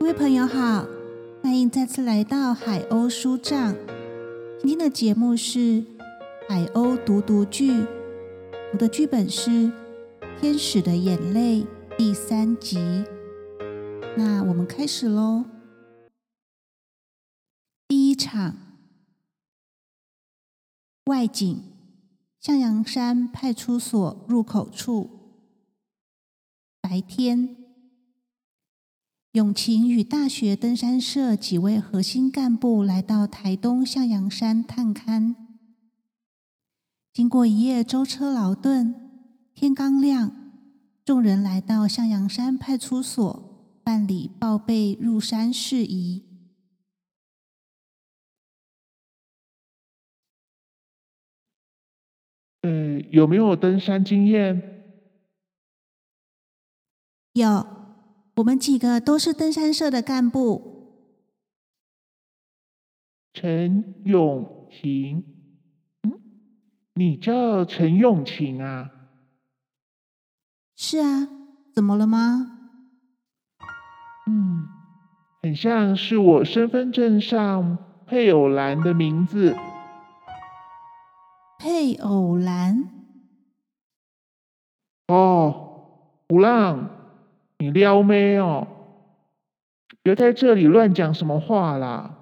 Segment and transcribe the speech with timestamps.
[0.00, 0.86] 各位朋友好，
[1.42, 3.76] 欢迎再次来到海鸥书帐。
[4.58, 5.84] 今天的节目是
[6.48, 7.84] 海鸥读读剧，
[8.72, 9.50] 读的剧本是
[10.40, 11.62] 《天使的眼泪》
[11.98, 13.04] 第三集。
[14.16, 15.44] 那我们开始喽。
[17.86, 18.56] 第一场
[21.04, 21.58] 外景：
[22.40, 25.10] 向阳山派出所入口处。
[26.80, 27.59] 白天，
[29.32, 35.36] 永晴与大学登山社几位核心干部来到台东向阳山探勘。
[37.12, 38.92] 经过一夜舟车劳顿，
[39.54, 40.34] 天刚亮，
[41.04, 46.24] 众人来到向阳山派出所办理报备入山事宜。
[52.62, 54.82] 呃，有没有登山经验？
[57.34, 57.79] 有，
[58.40, 60.70] 我们几个都是登山社的干部。
[63.34, 65.24] 陈永晴，
[66.02, 66.20] 嗯，
[66.94, 68.90] 你叫陈永晴啊？
[70.74, 71.28] 是啊，
[71.74, 72.70] 怎么了吗？
[74.26, 74.66] 嗯，
[75.42, 79.54] 很像是我身份证上配偶栏的名字。
[81.58, 82.88] 配偶栏？
[85.08, 86.96] 哦，不浪。
[87.60, 88.66] 你撩妹哦！
[90.02, 92.16] 别在这里乱讲什么话啦！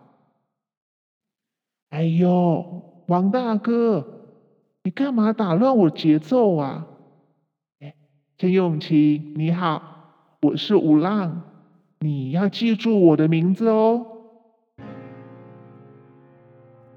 [1.90, 4.04] 哎呦，王大哥，
[4.82, 6.88] 你干嘛打乱我节奏啊？
[8.36, 11.42] 陈永琪，你好，我是五浪，
[12.00, 14.06] 你要记住我的名字哦。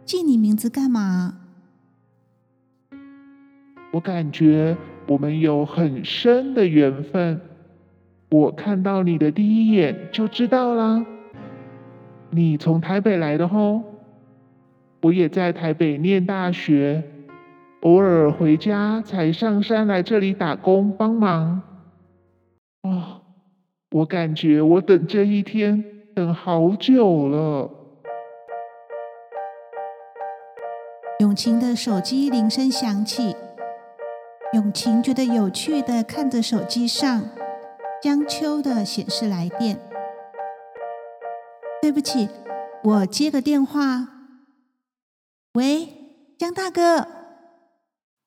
[0.03, 1.38] 记你名字干嘛？
[3.94, 4.76] 我感觉
[5.08, 7.39] 我们有很深的缘分。
[8.32, 11.06] 我看到你的第一眼就知道啦，
[12.30, 13.82] 你从台北来的吼，
[15.02, 17.04] 我也在台北念大学，
[17.82, 21.61] 偶尔回家才上山来这里打工帮忙。
[22.83, 23.22] 啊，
[23.92, 25.84] 我感觉我等这一天
[26.16, 27.70] 等好久了。
[31.20, 33.36] 永晴的手机铃声响起，
[34.54, 37.23] 永晴觉得有趣的看着手机上。
[38.02, 39.80] 江秋的显示来电，
[41.84, 42.28] 对不起，
[42.84, 44.08] 我接个电话。
[45.54, 45.88] 喂，
[46.36, 47.08] 江大哥，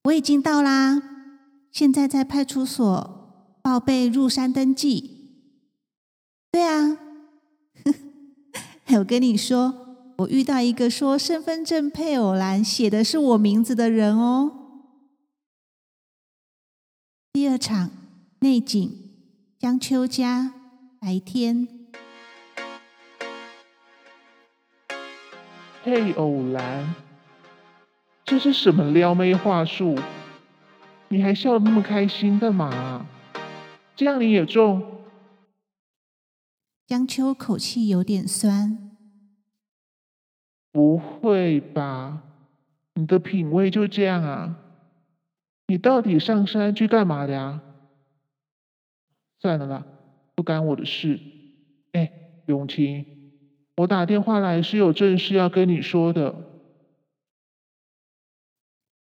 [0.04, 1.02] 我已经到啦，
[1.72, 5.10] 现在在派出所报备入山登记。
[6.52, 6.96] 对啊，
[8.98, 14.52] 我跟你说，我遇到一个说身份证配偶栏写的是我名字的人哦。
[17.32, 17.90] 第二场
[18.38, 19.00] 内景。
[19.64, 20.52] 江秋家
[21.00, 21.66] 白天，
[25.82, 26.94] 嘿偶栏，
[28.26, 29.98] 这是什么撩妹话术？
[31.08, 33.06] 你还笑得那么开心干嘛？
[33.96, 35.02] 这样你也中？
[36.86, 38.90] 江秋口气有点酸。
[40.72, 42.20] 不会吧？
[42.92, 44.56] 你的品味就这样啊？
[45.68, 47.62] 你到底上山去干嘛的呀？
[49.44, 49.86] 算了啦，
[50.34, 51.20] 不干我的事。
[51.92, 52.10] 哎，
[52.46, 53.04] 永晴，
[53.76, 56.34] 我打电话来是有正事要跟你说的。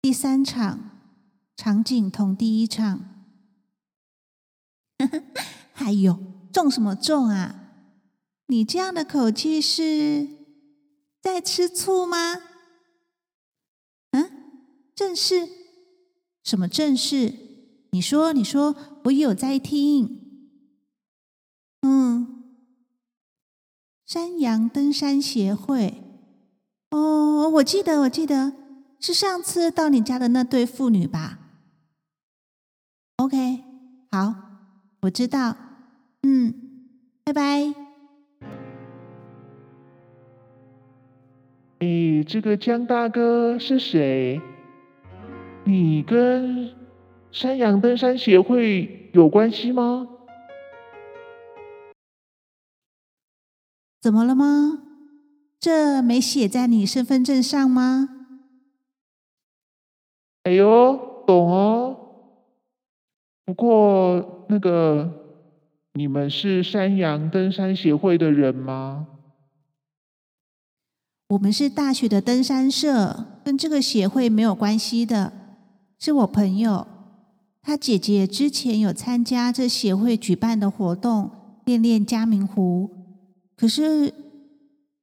[0.01, 0.91] 第三场
[1.57, 3.25] 场景同第一场，
[5.73, 6.17] 还有
[6.53, 7.73] 重什么重啊？
[8.47, 10.25] 你这样的口气是
[11.21, 12.35] 在吃醋吗？
[14.11, 14.31] 嗯，
[14.95, 15.49] 正事？
[16.45, 17.33] 什么正事？
[17.91, 18.73] 你说，你说，
[19.03, 20.18] 我有在听。
[21.81, 22.43] 嗯，
[24.05, 26.03] 山羊登山协会。
[26.91, 28.53] 哦，我记得，我记得
[28.99, 31.39] 是上次到你家的那对父女吧
[33.17, 33.63] ？OK，
[34.11, 34.35] 好，
[35.01, 35.55] 我知道。
[36.23, 36.53] 嗯，
[37.23, 37.73] 拜拜。
[41.79, 44.41] 哎，这个江大哥是谁？
[45.63, 46.73] 你跟
[47.31, 50.07] 山羊登山协会有关系吗？
[54.01, 54.83] 怎么了吗？
[55.59, 58.07] 这没写在你身份证上吗？
[60.43, 61.97] 哎呦，懂哦。
[63.45, 65.11] 不过那个，
[65.93, 69.07] 你们是山羊登山协会的人吗？
[71.27, 75.33] 我们是大学的登山社，跟这个协会没有关系的。
[75.99, 76.87] 是我朋友，
[77.61, 81.29] 他姐姐之前有参加这协会举办的活动，
[81.65, 82.98] 练练嘉明湖。
[83.59, 84.13] 可是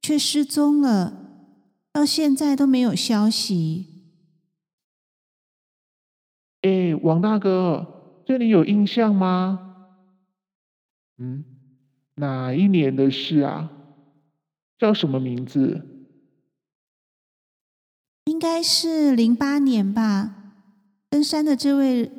[0.01, 1.53] 却失踪了，
[1.93, 3.85] 到现在都没有消息。
[6.63, 9.93] 哎，王大哥，这里有印象吗？
[11.19, 11.45] 嗯，
[12.15, 13.71] 哪一年的事啊？
[14.79, 15.85] 叫什么名字？
[18.25, 20.55] 应该是零八年吧。
[21.11, 22.11] 登山的这位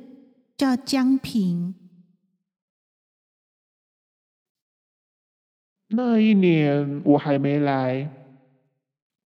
[0.56, 1.75] 叫江平。
[5.88, 8.11] 那一年我还没来，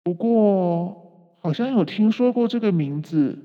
[0.04, 3.38] 不过好像有听说过这个名字，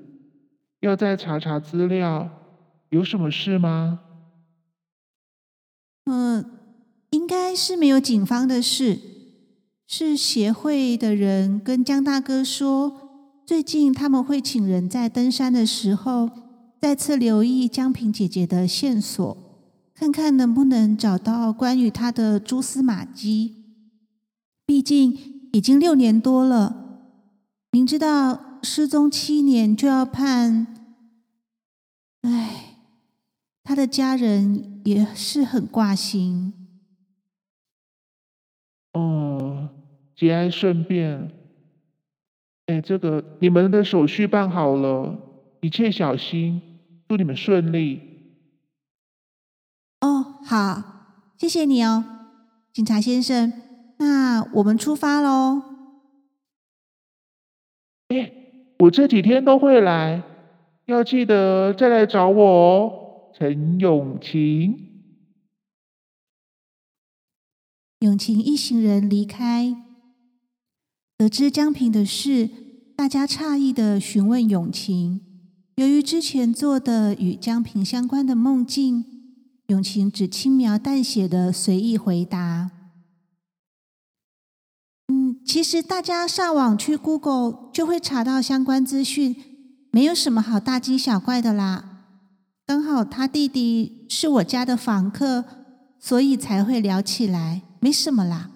[0.81, 2.29] 要再查查资料。
[2.91, 4.01] 有什么事吗？
[6.05, 6.45] 嗯，
[7.11, 9.01] 应该是没有警方的事，
[9.89, 13.03] 是协会的人跟江大哥说。
[13.45, 16.29] 最近他们会请人在登山的时候
[16.81, 19.37] 再次留意江平姐姐的线索，
[19.99, 23.65] 看看能不能找到关于他的蛛丝马迹。
[24.67, 27.09] 毕竟已经六年多了，
[27.71, 30.67] 明知道失踪七年就要判，
[32.21, 32.77] 唉，
[33.65, 36.53] 他的家人也是很挂心。
[38.93, 39.71] 哦，
[40.15, 41.33] 节哀顺变。
[42.67, 45.17] 哎，这个你们的手续办好了，
[45.63, 46.61] 一切小心，
[47.09, 48.06] 祝你们顺利。
[50.47, 50.83] 哦，好，
[51.37, 52.05] 谢谢你哦，
[52.73, 53.53] 警察先生。
[53.99, 55.61] 那我们出发喽。
[58.09, 58.33] 哎，
[58.79, 60.23] 我这几天都会来，
[60.87, 64.85] 要记得再来找我哦，陈永晴。
[68.01, 69.75] 永晴一行人离开。
[71.19, 72.49] 得知江平的事，
[72.95, 75.21] 大家诧异的询问永晴。
[75.75, 79.16] 由于之前做的与江平相关的梦境，
[79.67, 82.71] 永晴只轻描淡写的随意回答
[85.09, 89.35] ：“嗯，其实大家上网去 Google 就会查到相关资讯，
[89.91, 92.05] 没有什么好大惊小怪的啦。
[92.65, 95.45] 刚好他弟弟是我家的房客，
[95.99, 98.51] 所以才会聊起来，没什么啦。”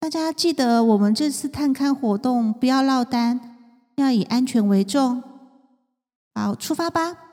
[0.00, 3.58] 大家记得，我们这次探勘活动不要落单，
[3.96, 5.22] 要以安全为重。
[6.34, 7.29] 好，出发吧。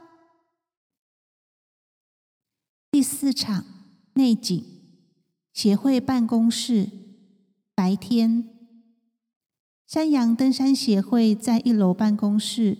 [3.08, 3.64] 四场
[4.16, 4.62] 内景
[5.54, 6.90] 协会办公室，
[7.74, 8.44] 白天，
[9.88, 12.78] 山羊登山协会在一楼办公室，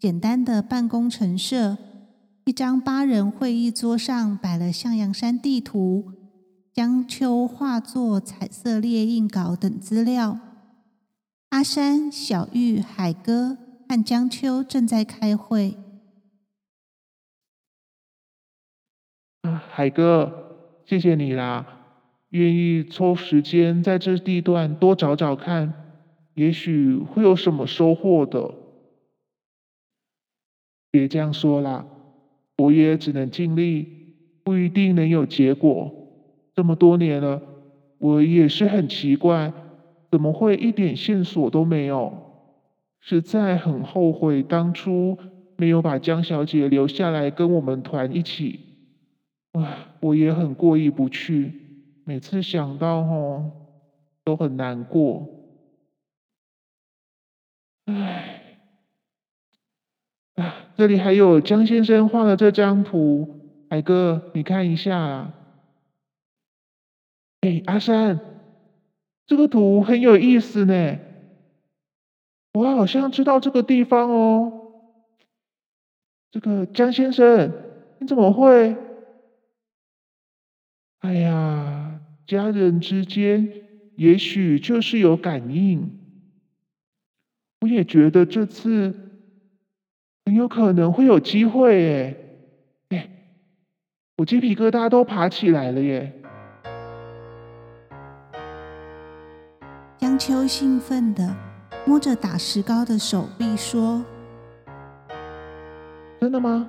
[0.00, 1.76] 简单的办公陈设，
[2.46, 6.12] 一张八人会议桌上摆了向阳山地图。
[6.72, 10.38] 江秋画作、彩色列印稿等资料。
[11.50, 15.76] 阿山、小玉、海哥和江秋正在开会。
[19.42, 21.66] 海哥，谢谢你啦！
[22.30, 25.72] 愿意抽时间在这地段多找找看，
[26.34, 28.52] 也许会有什么收获的。
[30.90, 31.86] 别这样说啦，
[32.56, 33.86] 我也只能尽力，
[34.42, 35.92] 不一定能有结果。
[36.54, 37.40] 这么多年了，
[37.98, 39.52] 我也是很奇怪，
[40.10, 42.12] 怎么会一点线索都没有？
[43.00, 45.16] 实在很后悔当初
[45.56, 48.67] 没有把江小姐留下来跟我们团一起。
[50.00, 51.52] 我也很过意不去，
[52.04, 53.50] 每次想到吼，
[54.24, 55.28] 都很难过。
[57.86, 58.56] 唉，
[60.34, 65.34] 啊，这里还有江先生画的这张图，海哥，你看一下啊。
[67.40, 68.20] 哎，阿山，
[69.26, 70.98] 这个图很有意思呢。
[72.54, 74.52] 我好像知道这个地方哦。
[76.30, 77.52] 这个江先生，
[78.00, 78.76] 你怎么会？
[81.00, 83.50] 哎呀，家人之间
[83.96, 85.96] 也许就是有感应。
[87.60, 88.94] 我也觉得这次
[90.26, 92.16] 很有可能会有机会耶。
[92.90, 93.08] 哎，
[94.16, 96.12] 我鸡皮疙瘩都爬起来了耶。
[99.98, 101.36] 江秋兴奋的
[101.86, 104.04] 摸着打石膏的手臂说
[106.20, 106.68] ：“真的吗？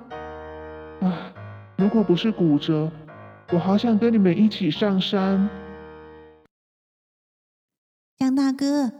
[1.00, 1.32] 啊，
[1.76, 2.90] 如果不是骨折，
[3.52, 5.48] 我好想跟你们一起上山。”
[8.16, 8.92] 江大哥，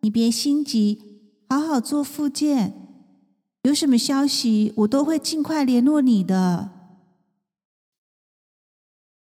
[0.00, 2.72] 你别心急，好好做复健。
[3.62, 6.70] 有什么消息，我都会尽快联络你的。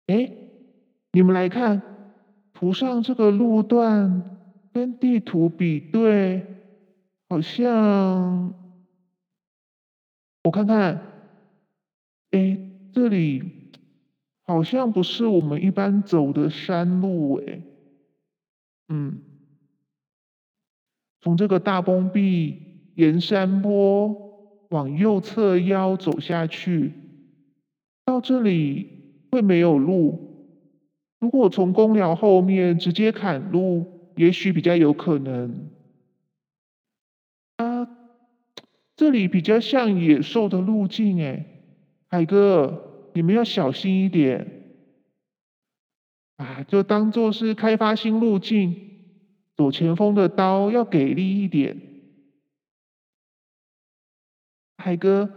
[0.06, 0.32] 哎，
[1.12, 1.80] 你们来看，
[2.52, 4.30] 图上这个路段。
[4.72, 6.44] 跟地图比对，
[7.28, 8.52] 好像
[10.42, 11.00] 我看看，
[12.32, 12.58] 哎，
[12.92, 13.63] 这里
[14.44, 17.62] 好像不是我们一般走的山路，哎，
[18.88, 19.18] 嗯，
[21.20, 26.92] 从这个大崩壁沿山坡往右侧腰走下去，
[28.04, 30.30] 到这里会没有路。
[31.20, 35.70] 如果从公寮后面直接砍路，也许比较有可能。
[37.56, 37.88] 啊，
[38.94, 41.46] 这里比较像野兽的路径，哎，
[42.08, 44.62] 海哥，你们要小心一点。
[46.36, 48.74] 啊，就当做是开发新路径，
[49.56, 51.80] 左前锋的刀要给力一点。
[54.76, 55.30] 海哥，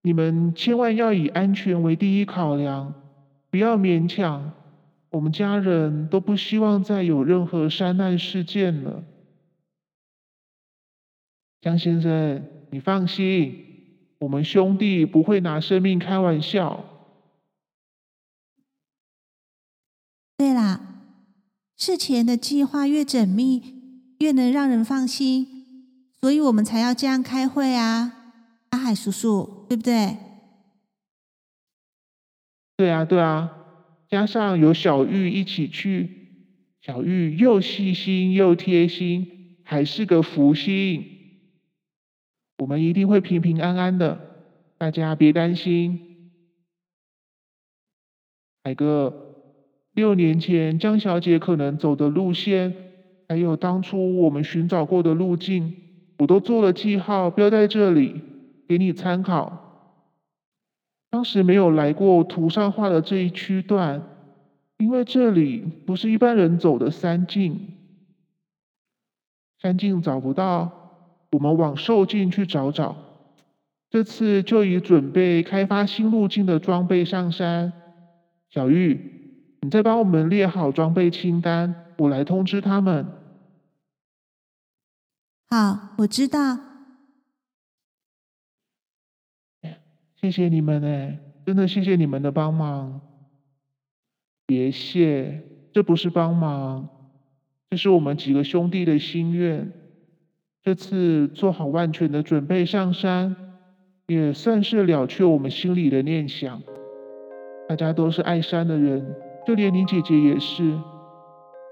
[0.00, 2.94] 你们千万要以安全为第一考量，
[3.50, 4.54] 不要勉强。
[5.10, 9.04] 我们家人都不希望再有任何山难事件了。
[11.60, 13.67] 江先生，你放心，
[14.20, 16.84] 我们兄弟不会拿生命开玩笑。
[20.36, 20.80] 对啦，
[21.76, 25.46] 事前的计划越缜密，越能让人放心，
[26.20, 28.12] 所以我们才要这样开会啊，
[28.70, 30.16] 阿海叔叔，对不对？
[32.76, 33.52] 对啊，对啊，
[34.08, 41.04] 加上有小玉一起去，小玉又细心又贴心，还是个福星，
[42.58, 44.20] 我们一定会平平安安的，
[44.76, 46.30] 大家别担心，
[48.64, 49.24] 海哥。
[49.94, 52.72] 六年前，江小姐可能走的路线，
[53.28, 55.74] 还有当初我们寻找过的路径，
[56.18, 58.20] 我都做了记号，标在这里，
[58.68, 59.96] 给你参考。
[61.10, 64.02] 当时没有来过图上画的这一区段，
[64.76, 67.74] 因为这里不是一般人走的山径。
[69.60, 70.77] 山径找不到，
[71.30, 72.96] 我们往兽径去找找。
[73.90, 77.72] 这次就以准备开发新路径的装备上山。
[78.50, 79.14] 小玉。
[79.60, 83.06] 你再帮我们列好装备清单，我来通知他们。
[85.50, 86.60] 好，我知道。
[90.20, 93.00] 谢谢你们哎，真的谢谢你们的帮忙。
[94.46, 95.42] 别谢，
[95.72, 96.88] 这不是帮忙，
[97.68, 99.72] 这是我们几个兄弟的心愿。
[100.68, 103.34] 这次做好万全的准备上山，
[104.06, 106.60] 也算是了却我们心里的念想。
[107.66, 109.16] 大家都是爱山的人。
[109.46, 110.78] 就连你姐姐也是，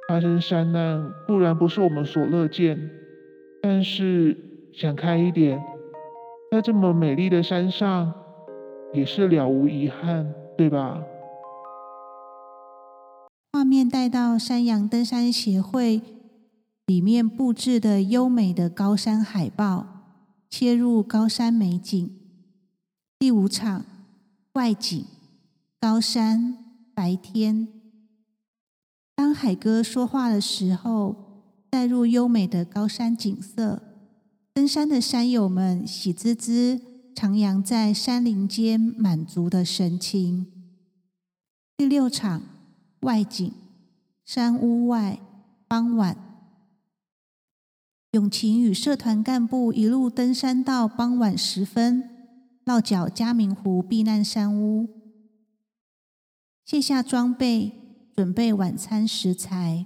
[0.08, 2.88] 发生山难固然不是我们所乐见，
[3.60, 4.34] 但是
[4.72, 5.62] 想开一点，
[6.50, 8.14] 在这么美丽的山上，
[8.94, 11.02] 也是了无遗憾，对吧？
[13.52, 16.00] 画面带到山羊登山协会
[16.86, 19.86] 里面布置的优美的高山海报，
[20.48, 22.16] 切入高山美景。
[23.18, 23.84] 第五场
[24.54, 25.04] 外景，
[25.78, 26.62] 高山。
[26.94, 27.68] 白天，
[29.14, 33.82] 当海哥说话的时候，带入优美的高山景色，
[34.54, 36.80] 登山的山友们喜滋滋，
[37.14, 40.46] 徜徉在山林间，满足的神情。
[41.76, 42.40] 第六场
[43.00, 43.52] 外景，
[44.24, 45.20] 山屋外，
[45.68, 46.16] 傍晚，
[48.16, 52.02] 永晴与社团干部一路登山到傍晚时分，
[52.64, 54.88] 落脚嘉明湖避难山屋。
[56.64, 57.72] 卸下装备，
[58.14, 59.84] 准备晚餐食材。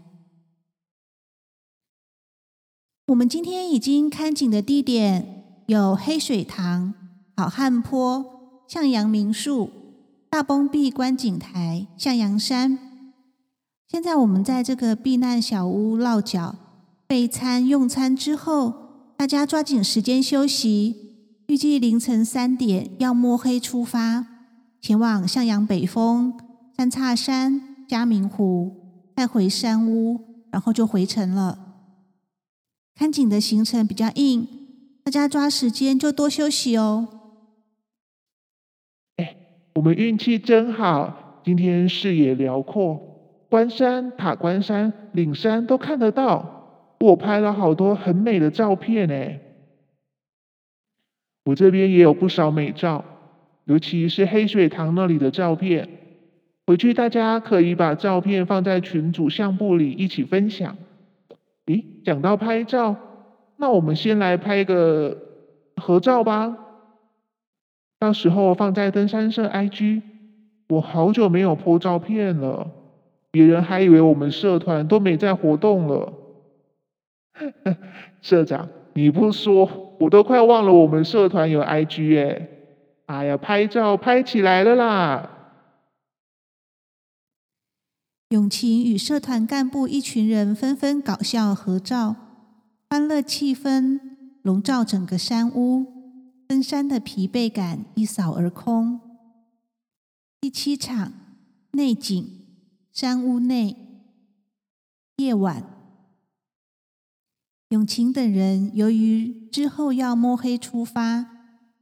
[3.08, 6.94] 我们今天已经看景的地点有黑水塘、
[7.36, 9.72] 好汉坡、向阳民宿、
[10.30, 12.78] 大崩壁观景台、向阳山。
[13.88, 16.54] 现在我们在这个避难小屋落脚，
[17.10, 18.72] 备餐用餐之后，
[19.16, 20.94] 大家抓紧时间休息。
[21.48, 24.24] 预计凌晨三点要摸黑出发，
[24.80, 26.32] 前往向阳北峰。
[26.72, 30.20] 三叉山、嘉明湖，再回山屋，
[30.52, 31.58] 然后就回城了。
[32.94, 34.46] 看景的行程比较硬，
[35.02, 37.08] 大家抓时间就多休息哦。
[39.16, 39.36] 哎，
[39.74, 43.00] 我们运气真好，今天视野辽阔，
[43.50, 46.58] 关山、塔关山、岭山都看得到。
[47.00, 49.40] 我拍了好多很美的照片呢。
[51.44, 53.04] 我这边也有不少美照，
[53.64, 55.88] 尤其是黑水塘那里的照片。
[56.66, 60.76] 回去大家可以把照片放在群组相簿里一起分享。
[61.66, 62.94] 咦，讲到拍照，
[63.56, 65.16] 那我们先来拍个
[65.76, 66.56] 合照吧，
[67.98, 70.02] 到时候放在登山社 IG。
[70.68, 72.70] 我好久没有 po 照片了，
[73.32, 76.12] 别人还以为我们社团都没在活动了。
[78.20, 82.48] 社长，你不说，我都快忘了我们社团有 IG 哎。
[83.06, 85.30] 哎呀，拍照拍起来了啦！
[88.28, 92.14] 永晴与社团干部一群人纷纷搞笑合照，
[92.88, 93.98] 欢乐气氛
[94.42, 95.86] 笼罩整个山屋，
[96.46, 99.00] 登山的疲惫感一扫而空。
[100.40, 101.12] 第七场
[101.72, 102.24] 内景，
[102.92, 103.76] 山屋内，
[105.16, 105.64] 夜晚，
[107.70, 111.26] 永晴等人由于之后要摸黑出发，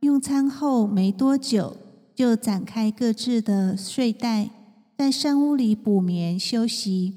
[0.01, 1.79] 用餐后没多久
[2.15, 4.51] 就展开各自的睡袋。
[4.99, 7.15] 在山屋里补眠休息，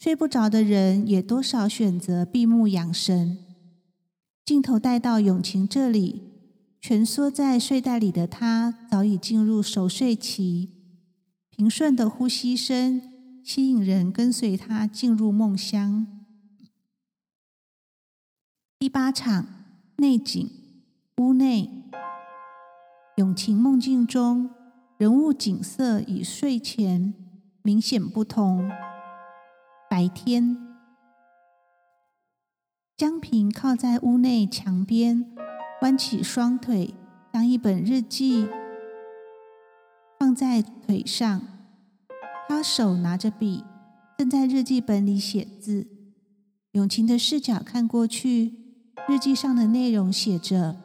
[0.00, 3.38] 睡不着的人也多少选择闭目养神。
[4.44, 6.22] 镜头带到永晴这里，
[6.80, 10.70] 蜷缩在睡袋里的他早已进入熟睡期，
[11.50, 13.00] 平顺的呼吸声
[13.44, 16.17] 吸引人跟随他进入梦乡。
[18.80, 19.44] 第八场
[19.96, 20.48] 内景
[21.16, 21.68] 屋内，
[23.16, 24.50] 永晴梦境中。
[24.98, 27.12] 人物景色与睡前
[27.62, 28.70] 明显不同。
[29.90, 30.56] 白天，
[32.96, 35.34] 江平靠在屋内墙边，
[35.82, 36.94] 弯起双腿，
[37.32, 38.48] 将一本日记
[40.20, 41.42] 放在腿上。
[42.48, 43.64] 他手拿着笔，
[44.16, 45.88] 正在日记本里写字。
[46.72, 48.67] 永晴的视角看过去，
[49.06, 50.76] 日记上的内容写着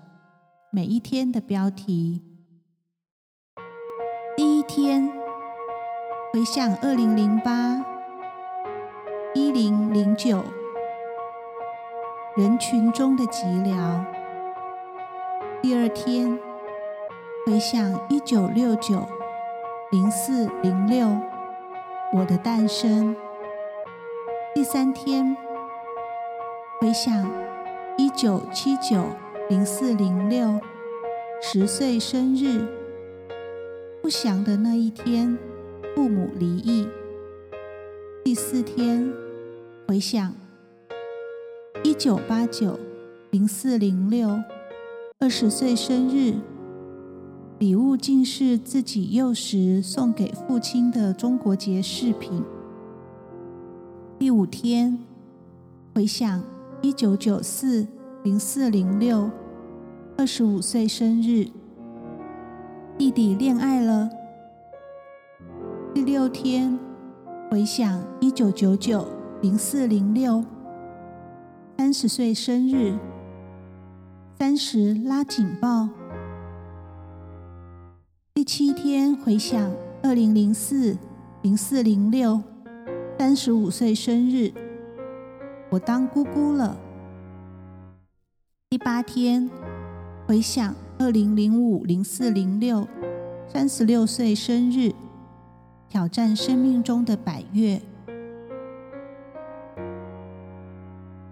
[0.71, 2.21] 每一天的标题。
[4.35, 5.09] 第一天，
[6.31, 7.83] 回想二零零八
[9.33, 10.43] 一零零九
[12.35, 14.05] 人群中的寂寥。
[15.61, 16.37] 第二天，
[17.45, 19.07] 回想一九六九
[19.91, 21.07] 零四零六
[22.13, 23.15] 我的诞生。
[24.55, 25.35] 第三天，
[26.79, 27.29] 回想
[27.95, 29.05] 一九七九
[29.49, 30.59] 零四零六
[31.41, 32.65] 十岁生日。
[34.01, 35.37] 不祥的那一天，
[35.95, 36.87] 父母离异。
[38.23, 39.13] 第四天，
[39.87, 40.33] 回想
[41.83, 42.79] 一九八九
[43.29, 44.41] 零四零六
[45.19, 46.33] 二十岁生日，
[47.59, 52.43] 礼物竟是自己幼时送给父亲的中国结饰品。
[54.17, 54.97] 第五天，
[55.93, 56.43] 回想
[56.83, 57.87] 一九九四
[58.23, 59.31] 零四零六
[60.17, 61.47] 二十五岁生日。
[62.97, 64.09] 弟弟恋爱了。
[65.93, 66.77] 第六天，
[67.49, 69.07] 回想一九九九
[69.41, 70.43] 零四零六
[71.77, 72.97] 三十岁生日，
[74.37, 75.87] 三十拉警报。
[78.33, 80.97] 第七天，回想二零零四
[81.43, 82.41] 零四零六
[83.17, 84.51] 三十五岁生日，
[85.73, 86.77] 我当姑姑了。
[88.69, 89.49] 第八天，
[90.27, 90.75] 回想。
[90.99, 92.87] 二零零五零四零六，
[93.51, 94.93] 三十六岁生日，
[95.89, 97.81] 挑战生命中的百月。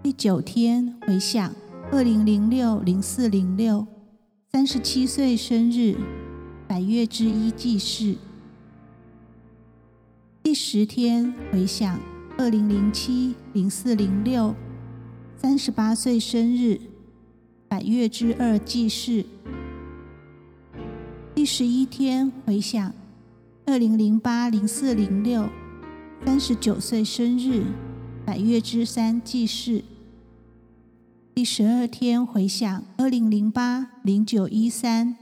[0.02, 1.54] 第九天回想
[1.92, 3.86] 二零零六零四零六，
[4.50, 5.96] 三十七岁生日，
[6.66, 8.16] 百月之一记事。
[10.42, 11.98] 第十天回想
[12.42, 14.52] 二零零七零四零六，
[15.36, 16.80] 三十八岁生日，
[17.68, 19.24] 百月之二记事。
[21.36, 22.92] 第十一天回想，
[23.64, 25.48] 二零零八零四零六，
[26.26, 27.62] 三十九岁生日，
[28.26, 29.84] 百月之三记事。
[31.36, 35.16] 第十二天回想，二零零八零九一三，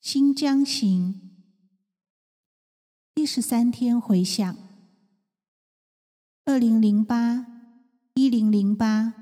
[0.00, 1.20] 新疆行。
[3.14, 4.56] 第十三天回想，
[6.48, 7.46] 二零零八
[8.14, 9.12] 一零零八，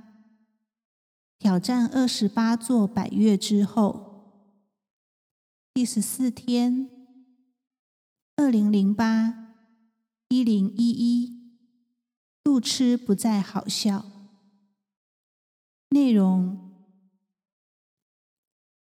[1.40, 4.54] 挑战二十八座百月之后。
[5.74, 6.88] 第十四天，
[8.36, 9.56] 二零零八
[10.28, 11.52] 一零一一，
[12.44, 14.04] 路痴不再好笑。
[15.90, 16.70] 内容：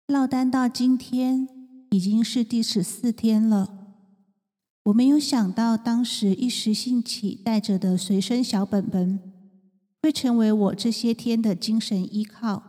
[0.05, 1.49] 落单到今天
[1.89, 3.85] 已经是第十四天了。
[4.86, 9.19] 我没有想到，当时一时兴起带着的随身小本本，
[10.04, 12.62] 会成为我这些天的精神依靠。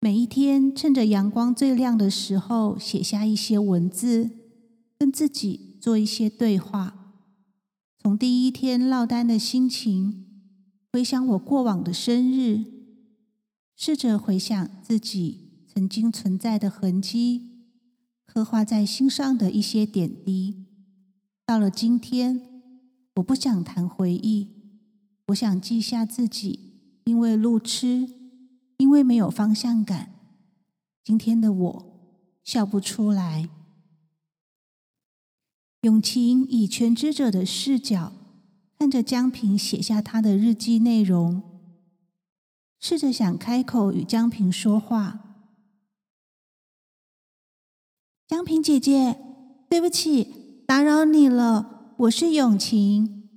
[0.00, 4.30] 每一天，趁着阳光最亮的时候，写下一些文字，
[4.98, 7.16] 跟自己做一些对话。
[7.98, 10.26] 从第一天落单的心情，
[10.92, 12.64] 回想我过往的生日，
[13.74, 17.62] 试着回想自己曾经存在的痕迹，
[18.26, 20.61] 刻画在心上的一些点滴。
[21.44, 22.40] 到了今天，
[23.16, 24.48] 我不想谈回忆，
[25.26, 28.20] 我想记下自己因为路痴。
[28.78, 30.12] 因为没有方向感，
[31.04, 33.48] 今天的我笑不出来。
[35.82, 38.12] 永晴以全知者的视角
[38.76, 41.42] 看着江平写下他的日记内容，
[42.80, 45.46] 试着想开口与江平说话。
[48.26, 49.16] 江平姐姐，
[49.70, 50.41] 对不起，
[50.72, 53.28] 打扰你了，我是永晴。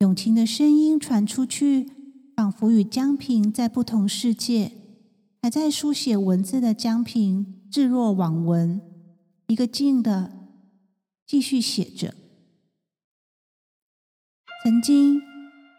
[0.00, 1.88] 永晴的声音传出去，
[2.34, 4.72] 仿佛与江平在不同世界。
[5.40, 8.80] 还在书写文字的江平置若罔闻，
[9.46, 10.32] 一个劲的
[11.24, 12.12] 继续写着。
[14.64, 15.22] 曾经，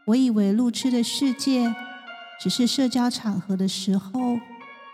[0.08, 1.76] 我以为路痴的世界
[2.40, 4.40] 只是社交场合的时候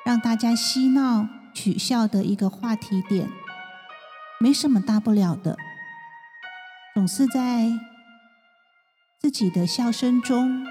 [0.04, 3.30] 让大家嬉闹取笑的一个话题点，
[4.40, 5.58] 没什么大不了的，
[6.94, 7.72] 总是在
[9.20, 10.66] 自己的笑声中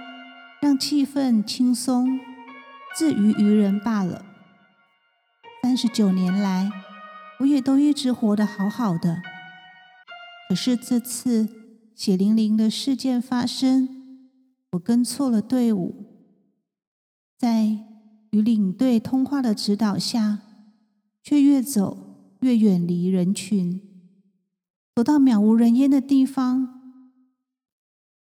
[0.62, 2.20] 让气氛轻松。
[2.96, 4.24] 自娱于人罢了。
[5.62, 6.70] 三十九年来，
[7.40, 9.20] 我也都一直活得好好的。
[10.48, 11.46] 可是这次
[11.94, 14.30] 血淋淋的事件发生，
[14.72, 16.06] 我跟错了队伍，
[17.36, 17.66] 在
[18.30, 20.38] 与领队通话的指导下，
[21.22, 22.05] 却越走
[22.46, 23.80] 越远离人群，
[24.94, 26.80] 走到渺无人烟的地方。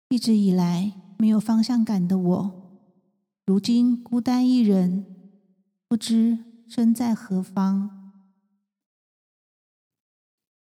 [0.09, 2.81] 一直以来没有方向感的我。
[3.45, 5.05] 如今孤单一人，
[5.87, 8.11] 不知身在何方。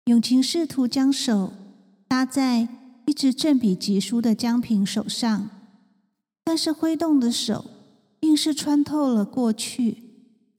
[0.06, 1.52] 永晴试图将手
[2.08, 2.66] 搭在
[3.06, 5.50] 一直正笔疾书的江平手上，
[6.42, 7.70] 但是挥动的手
[8.22, 10.02] 硬是穿透了过去，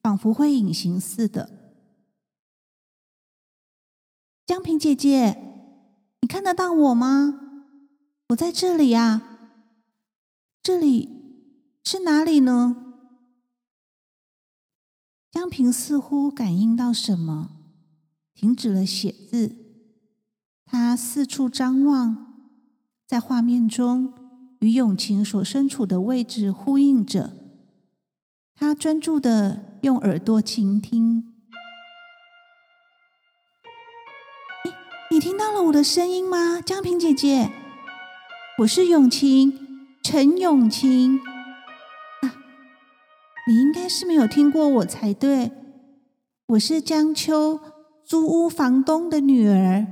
[0.02, 1.58] 仿佛会隐形似的。
[4.52, 5.38] 江平姐姐，
[6.20, 7.40] 你看得到我吗？
[8.32, 9.40] 我在这里啊，
[10.62, 11.08] 这里。
[11.86, 12.76] 是哪里呢？
[15.32, 17.52] 江平似乎感应到什么，
[18.34, 19.56] 停止了写字。
[20.66, 22.36] 他四处张望，
[23.08, 24.14] 在画面中
[24.60, 27.32] 与永晴所身处的位置呼应着。
[28.54, 31.31] 他专注的用耳朵倾听。
[35.22, 37.52] 听到了我的声音吗，江平姐姐？
[38.58, 39.54] 我是永晴，
[40.02, 41.20] 陈永晴。
[43.48, 45.52] 你应该是没有听过我才对。
[46.48, 47.60] 我是江秋
[48.04, 49.86] 租屋房东的女儿，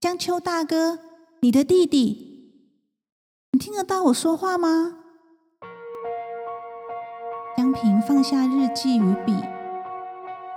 [0.00, 0.98] 江秋大哥，
[1.40, 2.50] 你的弟弟。
[3.52, 4.96] 你听得到我说话吗？
[7.56, 9.36] 江平放下日记与笔，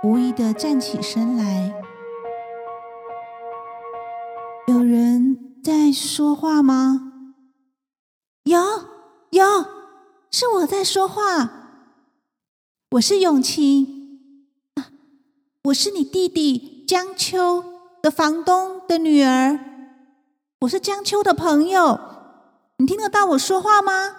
[0.02, 1.72] 无意的站起身来。
[4.66, 7.12] 有人在说话吗？
[8.42, 8.60] 有，
[9.30, 9.44] 有，
[10.32, 11.52] 是我在说话。
[12.90, 14.18] 我是永晴，
[14.74, 14.90] 啊，
[15.64, 17.62] 我是你弟弟江秋
[18.02, 19.56] 的房东的女儿，
[20.62, 22.00] 我是江秋的朋友，
[22.78, 24.16] 你听得到我说话吗？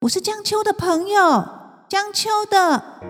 [0.00, 1.48] 我是江秋的朋友，
[1.88, 3.00] 江秋的。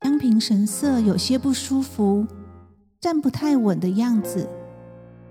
[0.00, 2.26] 江平神色有些不舒服，
[3.04, 4.48] 站不太稳的样子，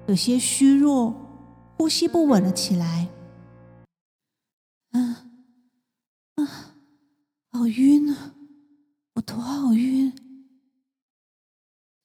[0.08, 1.12] 有些虚弱，
[1.76, 3.10] 呼吸不稳了起来。
[4.92, 5.26] 啊
[6.36, 6.76] 啊。
[7.50, 8.36] 好晕啊！
[9.16, 10.14] 我头好晕，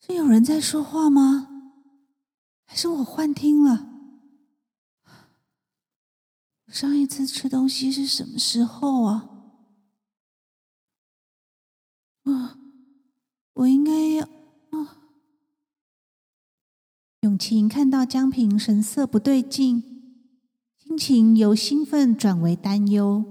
[0.01, 1.75] 是有人在说话吗？
[2.65, 3.91] 还是我幻听了？
[6.65, 9.29] 我上一次吃东西是什么时候啊？
[12.23, 12.59] 啊，
[13.53, 14.25] 我应该要……
[14.71, 14.95] 啊！
[17.39, 19.85] 永晴看到江平神色不对劲，
[20.77, 23.23] 心情由兴奋转为担忧。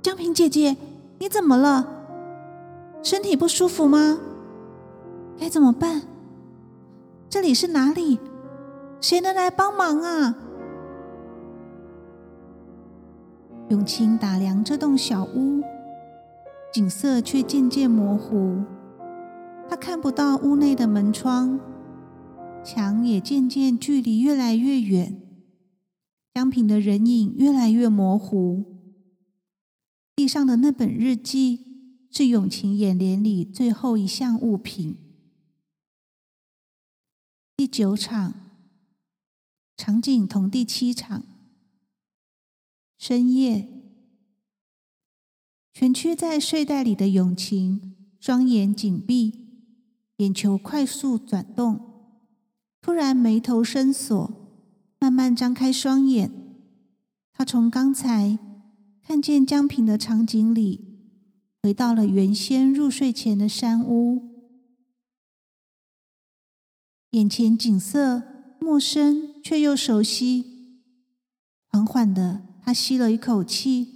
[0.00, 0.76] 江平姐姐，
[1.18, 1.88] 你怎么了？
[3.02, 4.20] 身体不舒服吗？
[5.36, 6.02] 该怎么办？
[7.28, 8.20] 这里是哪里？
[9.00, 10.36] 谁能来帮忙啊？
[13.70, 15.64] 永清打量这栋小屋，
[16.72, 18.62] 景色却渐渐模糊。
[19.68, 21.58] 他看不到屋内的门窗，
[22.64, 25.20] 墙也渐渐距离越来越远，
[26.34, 28.64] 江平的人影越来越模糊。
[30.14, 34.96] 地上的那本日记是永晴眼帘里最后一项物品。
[37.56, 38.34] 第九场
[39.76, 41.24] 场景同第七场，
[42.98, 43.68] 深夜，
[45.72, 49.41] 蜷曲在睡袋里的永晴，双眼紧闭，
[50.18, 51.80] 眼球快速转动，
[52.80, 54.32] 突然眉头深锁，
[54.98, 56.30] 慢慢张开双眼。
[57.32, 58.38] 他从刚才。
[59.04, 60.80] 看见江平的场景里，
[61.60, 64.22] 回到了原先入睡前的山屋，
[67.10, 68.22] 眼前景色
[68.60, 70.78] 陌生却又熟悉。
[71.66, 73.88] 缓缓的，他吸了一口气，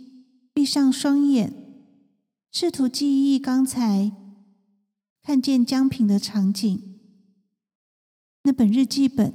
[0.52, 1.52] 闭上双眼，
[2.50, 4.10] 试图记忆刚才
[5.26, 7.00] 看见江平的场景。
[8.44, 9.34] 那本日记本，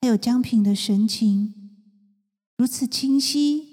[0.00, 1.52] 还有江平的神情，
[2.56, 3.68] 如此清晰，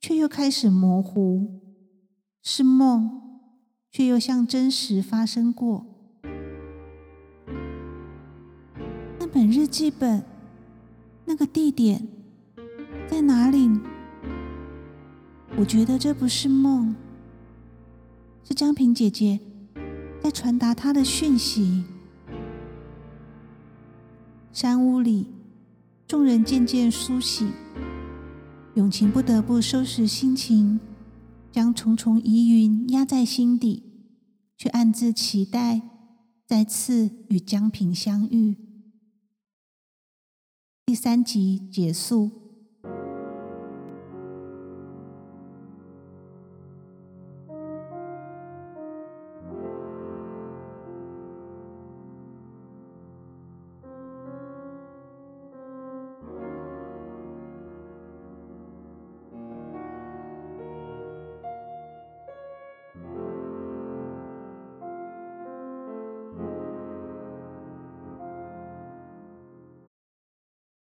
[0.00, 1.60] 却又开始模糊。
[2.42, 3.20] 是梦，
[3.90, 5.84] 却又像真实发生过。
[9.18, 10.24] 那本日记本，
[11.26, 12.08] 那个地点
[13.06, 13.68] 在哪里？
[15.58, 16.96] 我觉得这不是梦，
[18.42, 19.38] 是江平姐姐
[20.22, 21.84] 在传达他的讯息。
[24.52, 25.28] 山屋里，
[26.06, 27.52] 众人渐渐苏醒，
[28.74, 30.80] 永晴不得不收拾心情。
[31.52, 33.82] 将重重疑云压在心底，
[34.56, 35.82] 却暗自期待
[36.46, 38.56] 再次与江平相遇。
[40.86, 42.39] 第三集结束。